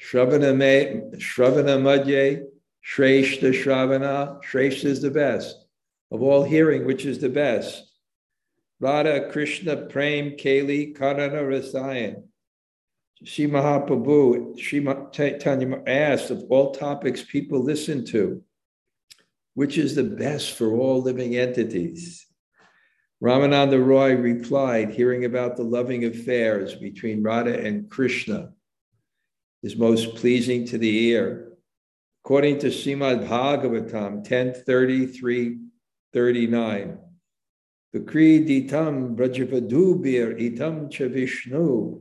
[0.00, 2.44] Shravana, me, Shravana Madhye,
[2.84, 5.66] Shreshta Shravana, Shreshta is the best.
[6.10, 7.86] Of all hearing, which is the best?
[8.80, 12.24] Radha Krishna Prem Kali Karana Rasayan.
[13.22, 14.80] Sri Mahaprabhu, Sri
[15.38, 18.42] Tanya asked of all topics people listen to,
[19.60, 22.26] which is the best for all living entities?
[23.22, 28.54] Ramananda Roy replied, hearing about the loving affairs between Radha and Krishna
[29.62, 31.52] is most pleasing to the ear.
[32.24, 35.58] According to Srimad Bhagavatam 1033
[36.14, 36.98] 39,
[37.94, 42.00] Vikri ditam brajavadubir itam cha Vishnu,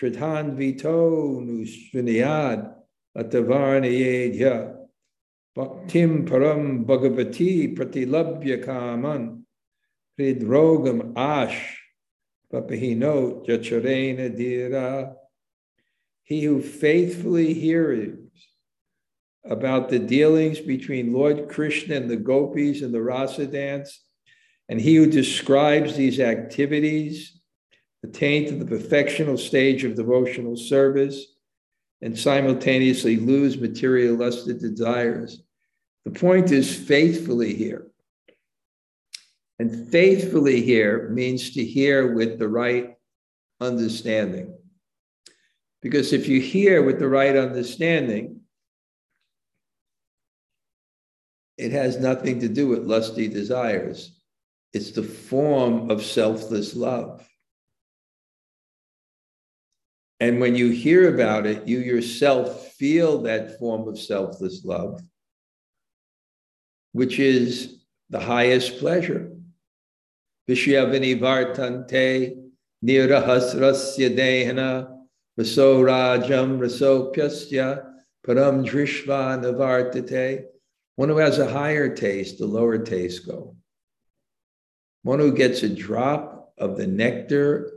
[0.00, 2.72] Shradhan vito nusvinayad
[3.18, 4.81] atavarnayedya,
[5.56, 9.44] Bhaktim param bhagavati pratilabhya kaman,
[10.18, 11.78] Hridrogam ash,
[12.50, 15.14] papahino jacharena dira.
[16.22, 18.16] He who faithfully hears
[19.44, 24.00] about the dealings between Lord Krishna and the gopis and the rasa dance,
[24.70, 27.38] and he who describes these activities
[28.02, 31.26] attain to the perfectional stage of devotional service
[32.02, 35.40] and simultaneously lose materialistic desires.
[36.04, 37.86] The point is faithfully here.
[39.60, 42.96] And faithfully here means to hear with the right
[43.60, 44.54] understanding.
[45.80, 48.40] Because if you hear with the right understanding,
[51.56, 54.18] it has nothing to do with lusty desires.
[54.72, 57.28] It's the form of selfless love.
[60.22, 65.02] And when you hear about it, you yourself feel that form of selfless love,
[66.92, 69.32] which is the highest pleasure.
[70.48, 72.36] Vishyavini vartante
[72.84, 74.96] nirahasrasya dehana
[75.36, 77.82] Raso Rajam Raso Pyasya
[78.24, 80.44] Param Drishva Navartate.
[80.94, 83.56] One who has a higher taste, the lower taste go.
[85.02, 87.72] One who gets a drop of the nectar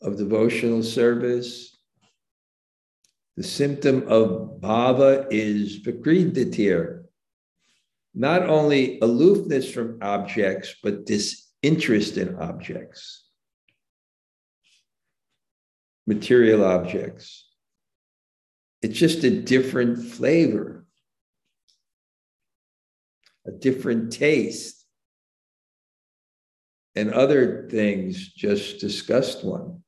[0.00, 1.70] of devotional service.
[3.36, 7.04] The symptom of bhava is vikridatir,
[8.14, 13.22] not only aloofness from objects, but disinterest in objects
[16.06, 17.48] material objects.
[18.82, 20.84] It's just a different flavor,
[23.46, 24.84] a different taste.
[26.94, 29.82] And other things just disgust one.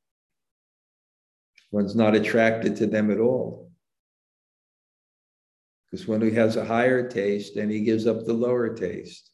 [1.74, 3.68] One's not attracted to them at all.
[5.90, 9.32] Because when he has a higher taste, then he gives up the lower taste.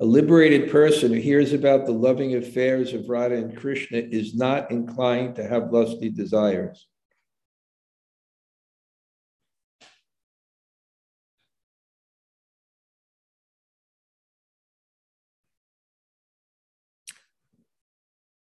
[0.00, 4.72] A liberated person who hears about the loving affairs of Radha and Krishna is not
[4.72, 6.88] inclined to have lusty desires.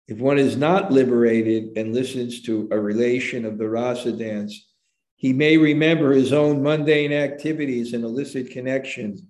[0.08, 4.68] If one is not liberated and listens to a relation of the rasa dance,
[5.16, 9.22] he may remember his own mundane activities and illicit connections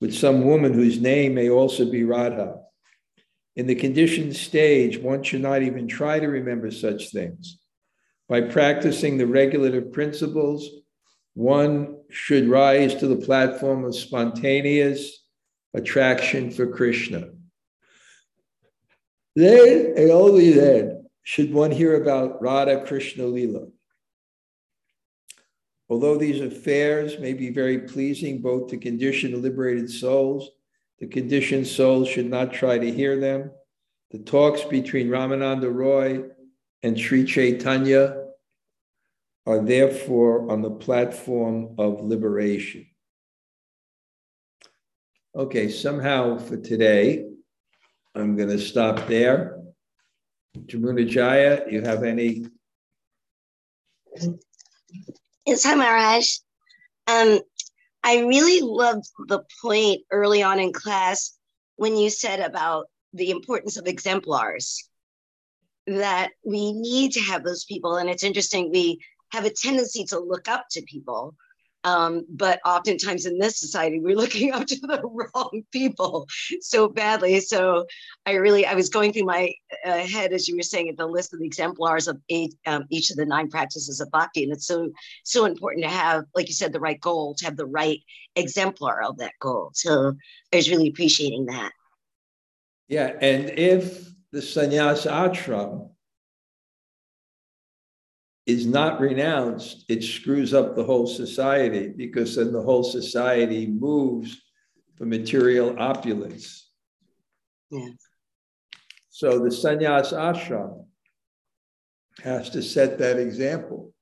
[0.00, 2.60] with some woman whose name may also be Radha.
[3.56, 7.58] In the conditioned stage, one should not even try to remember such things.
[8.28, 10.68] By practicing the regulative principles,
[11.34, 15.24] one should rise to the platform of spontaneous
[15.74, 17.30] attraction for Krishna.
[19.36, 23.66] Then and only then should one hear about Radha Krishna Lila.
[25.88, 30.50] Although these affairs may be very pleasing both to conditioned liberated souls,
[30.98, 33.50] the conditioned souls should not try to hear them.
[34.10, 36.24] The talks between Ramananda Roy
[36.82, 38.24] and Sri Chaitanya
[39.46, 42.86] are therefore on the platform of liberation.
[45.34, 47.29] Okay, somehow for today,
[48.14, 49.60] I'm going to stop there.
[50.66, 52.46] Jamuna Jaya, you have any?
[55.46, 56.38] Yes, hi, Maharaj.
[57.06, 57.40] Um,
[58.02, 61.36] I really loved the point early on in class
[61.76, 64.88] when you said about the importance of exemplars,
[65.86, 67.96] that we need to have those people.
[67.96, 69.00] And it's interesting, we
[69.32, 71.34] have a tendency to look up to people
[71.84, 75.00] um, but oftentimes in this society, we're looking up to the
[75.34, 76.26] wrong people
[76.60, 77.40] so badly.
[77.40, 77.86] So
[78.26, 79.52] I really, I was going through my
[79.84, 83.10] uh, head as you were saying the list of the exemplars of eight, um, each
[83.10, 84.90] of the nine practices of bhakti, and it's so
[85.24, 88.00] so important to have, like you said, the right goal, to have the right
[88.36, 89.70] exemplar of that goal.
[89.74, 90.14] So
[90.52, 91.72] I was really appreciating that.
[92.88, 95.90] Yeah, and if the sannyas ashram
[98.46, 104.40] is not renounced, it screws up the whole society because then the whole society moves
[104.96, 106.70] for material opulence.
[107.70, 107.90] Yeah.
[109.10, 110.86] So the sannyas ashram
[112.22, 113.92] has to set that example.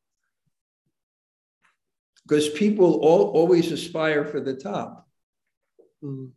[2.26, 5.06] Because people all, always aspire for the top.
[6.02, 6.30] Mm.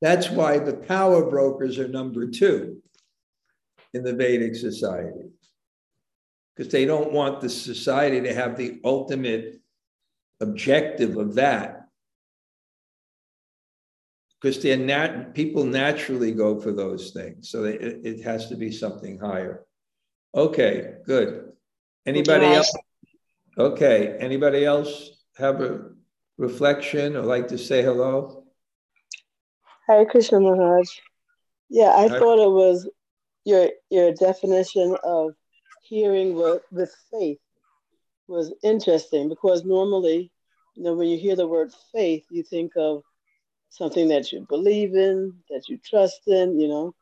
[0.00, 2.82] That's why the power brokers are number two
[3.92, 5.30] in the Vedic society
[6.56, 9.60] because they don't want the society to have the ultimate
[10.40, 11.88] objective of that.
[14.40, 17.50] Because they're nat- people naturally go for those things.
[17.50, 19.64] So they, it, it has to be something higher.
[20.34, 21.52] Okay, good.
[22.06, 22.72] Anybody else?
[23.58, 25.90] Okay, anybody else have a
[26.38, 28.44] reflection or like to say hello?
[29.86, 30.88] Hi, Krishna Maharaj.
[31.68, 32.88] Yeah, I thought it was
[33.44, 35.34] your your definition of
[35.88, 37.38] hearing with, with faith
[38.28, 40.30] was interesting because normally,
[40.74, 43.02] you know, when you hear the word faith, you think of
[43.70, 46.94] something that you believe in, that you trust in, you know.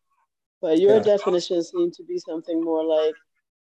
[0.60, 1.02] But your yeah.
[1.02, 3.14] definition seemed to be something more like,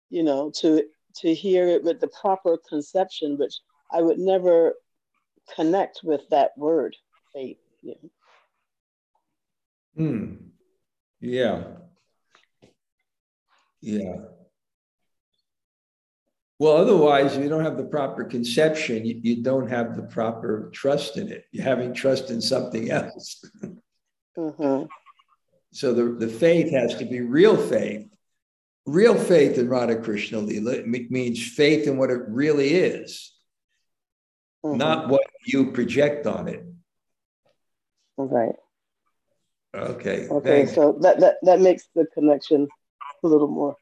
[0.09, 0.83] you know, to
[1.17, 3.55] to hear it with the proper conception, which
[3.91, 4.73] I would never
[5.55, 6.95] connect with that word,
[7.33, 7.57] faith.
[7.81, 7.93] Yeah.
[9.95, 10.35] Hmm.
[11.19, 11.63] Yeah.
[13.81, 14.15] Yeah.
[16.63, 20.69] Well, otherwise, if you don't have the proper conception, you, you, don't have the proper
[20.73, 21.43] trust in it.
[21.51, 23.43] You're having trust in something else.
[24.37, 24.85] mm-hmm.
[25.73, 28.07] So the, the faith has to be real faith.
[28.85, 33.33] Real faith in Radha Krishna Lila means faith in what it really is,
[34.65, 34.77] mm-hmm.
[34.77, 36.63] not what you project on it.
[38.15, 38.55] Right.
[39.75, 40.29] Okay.
[40.29, 40.49] Okay.
[40.49, 40.75] Thanks.
[40.75, 42.69] So that, that that makes the connection
[43.21, 43.75] a little more.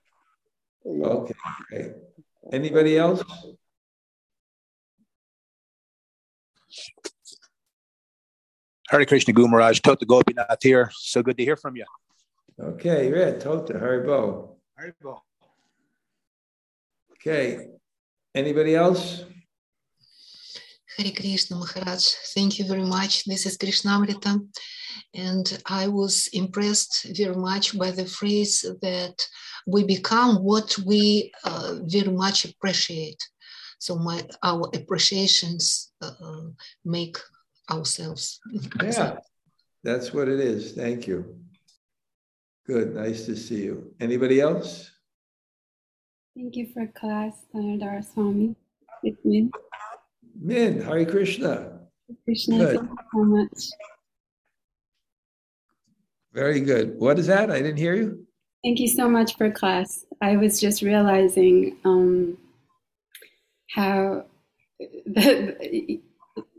[0.83, 1.05] Yeah.
[1.05, 1.33] Okay.
[1.69, 1.91] Great.
[2.51, 3.23] Anybody else?
[8.89, 10.91] Hare Krishna Gumaraj, Tota Gopinath here.
[10.93, 11.85] So good to hear from you.
[12.59, 14.57] Okay, yeah, Tota, Haribol.
[14.77, 15.21] Haribol.
[17.13, 17.67] Okay,
[18.35, 19.23] anybody else?
[21.01, 22.03] Hare Krishna Maharaj,
[22.35, 23.25] thank you very much.
[23.25, 24.39] This is Krishnamrita.
[25.15, 29.15] And I was impressed very much by the phrase that
[29.65, 33.21] we become what we uh, very much appreciate.
[33.79, 36.49] So my our appreciations uh,
[36.85, 37.17] make
[37.71, 38.39] ourselves.
[38.83, 39.17] Yeah,
[39.83, 40.73] that's what it is.
[40.73, 41.35] Thank you.
[42.67, 42.93] Good.
[42.93, 43.95] Nice to see you.
[43.99, 44.91] Anybody else?
[46.35, 48.55] Thank you for class, Dhanurdhara Swami.
[49.03, 49.51] It's Min.
[50.41, 51.79] Min, Hare Krishna.
[52.25, 52.77] Krishna, good.
[52.77, 53.63] thank you so much.
[56.33, 56.97] Very good.
[56.97, 57.51] What is that?
[57.51, 58.25] I didn't hear you.
[58.63, 60.03] Thank you so much for class.
[60.19, 62.37] I was just realizing um,
[63.69, 64.25] how
[64.79, 66.01] the,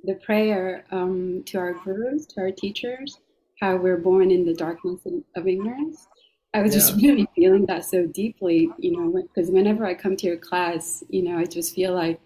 [0.05, 3.19] the prayer um, to our gurus, to our teachers,
[3.61, 5.01] how we're born in the darkness
[5.35, 6.07] of ignorance.
[6.55, 6.81] I was yeah.
[6.81, 11.03] just really feeling that so deeply, you know, because whenever I come to your class,
[11.09, 12.21] you know, I just feel like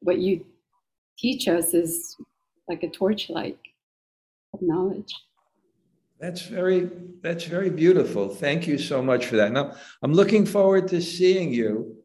[0.00, 0.44] what you
[1.18, 2.16] teach us is
[2.68, 3.58] like a torchlight
[4.54, 5.14] of knowledge.
[6.20, 6.90] That's very
[7.20, 8.28] that's very beautiful.
[8.28, 9.50] Thank you so much for that.
[9.52, 11.96] Now I'm looking forward to seeing you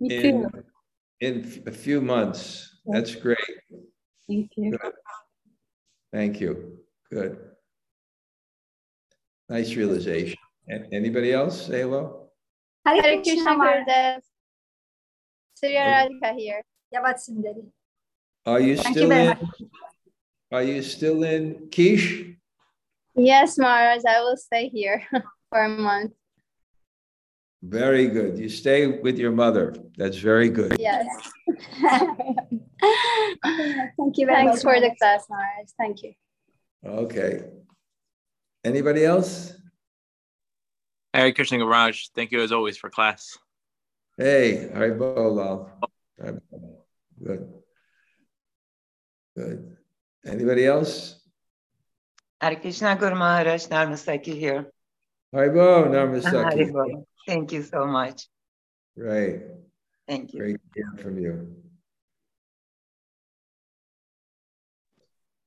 [0.00, 0.64] Me in,
[1.20, 2.80] in a few months.
[2.86, 3.38] That's great.
[4.26, 4.70] Thank you.
[4.70, 4.92] Good.
[6.12, 6.78] Thank you.
[7.10, 7.38] Good.
[9.48, 10.38] Nice realization.
[10.68, 12.30] And anybody else say hello?
[12.86, 14.20] Hare Hare Krishna Krishna Gurudev.
[15.54, 16.62] Surya Radhika here.
[16.94, 17.66] Yavat Sundari.
[18.46, 19.70] Are you Thank you still very in?
[20.52, 22.36] Are you still in Quiche?
[23.14, 25.02] Yes, Maharaj, I will stay here
[25.50, 26.12] for a month.
[27.62, 28.38] Very good.
[28.38, 29.74] You stay with your mother.
[29.98, 30.76] That's very good.
[30.78, 31.06] Yes.
[33.96, 34.74] Thank you very Thanks much.
[34.74, 35.68] for the class, Maharaj.
[35.76, 36.14] Thank you.
[36.84, 37.42] Okay.
[38.64, 39.52] Anybody else?
[41.12, 42.06] Hare Krishna Garage.
[42.14, 43.36] Thank you as always for class.
[44.16, 45.70] Hey, Haribol Lal.
[46.18, 46.76] Haribol.
[47.22, 47.59] Good.
[49.40, 49.76] Good.
[50.26, 51.18] Anybody else?
[52.40, 54.70] Hare Krishna Guru Maharaj Narmasaki here.
[55.34, 56.44] Haribol, Namaste.
[56.44, 57.06] Haribol.
[57.26, 58.28] Thank you so much.
[58.96, 59.40] Right.
[60.06, 60.40] Thank you.
[60.40, 61.56] Great to hear from you.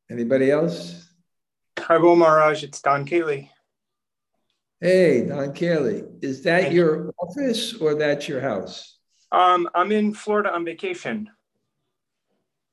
[0.10, 1.08] Anybody else?
[1.78, 3.52] Harbo Maharaj, it's Don Cayley.
[4.82, 8.98] Hey, Don Kelly, is that Thank your office or that's your house?
[9.32, 11.30] Um, I'm in Florida on vacation.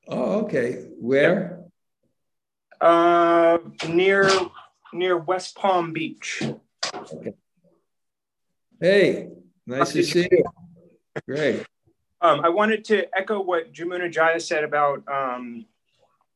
[0.07, 0.87] Oh, okay.
[0.99, 1.65] Where?
[2.79, 4.29] Uh, near
[4.93, 6.41] near West Palm Beach.
[8.79, 9.29] Hey,
[9.65, 10.43] nice to see you.
[11.27, 11.65] Great.
[12.21, 15.65] Um, I wanted to echo what Jamuna Jaya said about um,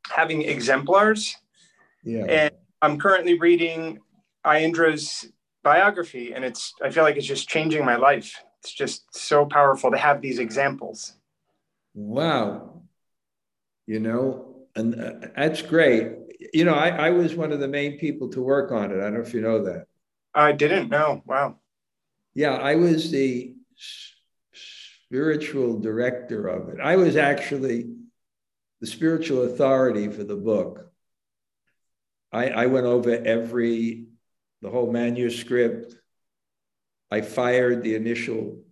[0.09, 1.37] having exemplars.
[2.03, 2.25] Yeah.
[2.25, 2.51] And
[2.81, 3.99] I'm currently reading
[4.45, 5.27] Aindra's
[5.63, 8.43] biography, and it's I feel like it's just changing my life.
[8.59, 11.13] It's just so powerful to have these examples.
[11.93, 12.74] Wow.
[13.87, 16.13] You know, and uh, that's great.
[16.53, 18.97] You know, I, I was one of the main people to work on it.
[18.97, 19.85] I don't know if you know that.
[20.33, 21.23] I didn't know.
[21.25, 21.59] Wow.
[22.33, 23.55] Yeah, I was the
[24.53, 26.79] spiritual director of it.
[26.81, 27.95] I was actually
[28.81, 30.91] the spiritual authority for the book.
[32.31, 34.07] I, I went over every,
[34.61, 35.95] the whole manuscript.
[37.09, 38.63] I fired the initial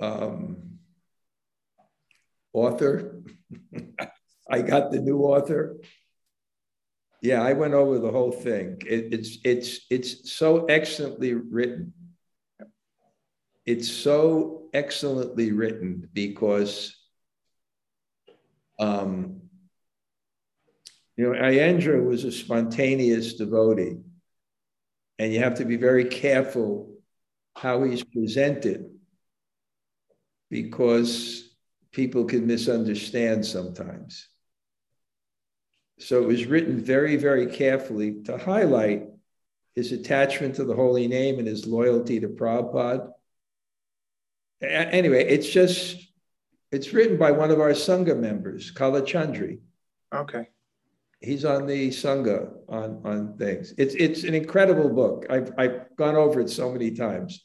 [0.00, 0.51] um,
[2.52, 3.22] author.
[4.50, 5.76] I got the new author.
[7.22, 8.82] Yeah, I went over the whole thing.
[8.86, 11.92] It, it's it's it's so excellently written.
[13.64, 16.96] It's so excellently written because,
[18.80, 19.42] um,
[21.16, 23.98] you know, Aindra was a spontaneous devotee,
[25.20, 26.92] and you have to be very careful
[27.54, 28.90] how he's presented
[30.50, 31.41] because
[31.92, 34.28] people can misunderstand sometimes.
[35.98, 39.04] So it was written very, very carefully to highlight
[39.74, 43.10] his attachment to the holy name and his loyalty to Prabhupada.
[44.62, 45.98] Anyway, it's just,
[46.70, 49.60] it's written by one of our Sangha members, Kalachandri.
[50.14, 50.48] Okay.
[51.20, 53.74] He's on the Sangha on, on things.
[53.78, 55.26] It's, it's an incredible book.
[55.30, 57.44] I've, I've gone over it so many times.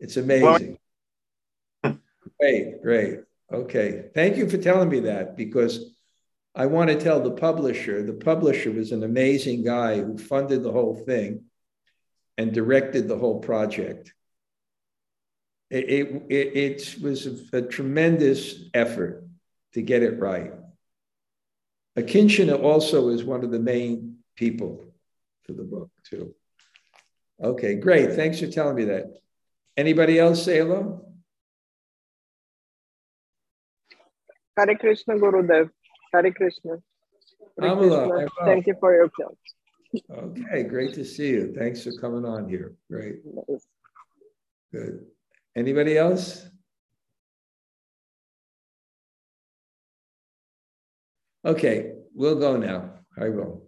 [0.00, 0.78] It's amazing.
[2.40, 3.20] Great, great.
[3.54, 4.06] Okay.
[4.14, 5.94] Thank you for telling me that because
[6.54, 8.02] I want to tell the publisher.
[8.02, 11.44] The publisher was an amazing guy who funded the whole thing
[12.36, 14.12] and directed the whole project.
[15.70, 19.26] It, it, it, was a, a tremendous effort
[19.72, 20.52] to get it right.
[21.96, 24.84] Akinshina also is one of the main people
[25.44, 26.34] for the book, too.
[27.42, 28.12] Okay, great.
[28.12, 29.16] Thanks for telling me that.
[29.76, 31.13] Anybody else say hello?
[34.56, 35.70] Hare Krishna Gurudev.
[36.12, 36.76] Hare Krishna.
[37.60, 38.28] Hare Krishna.
[38.44, 39.34] Thank you for your class.
[40.10, 41.54] Okay, great to see you.
[41.56, 42.74] Thanks for coming on here.
[42.90, 43.22] Great,
[44.72, 45.06] good.
[45.56, 46.48] Anybody else?
[51.44, 52.94] Okay, we'll go now.
[53.16, 53.63] I will.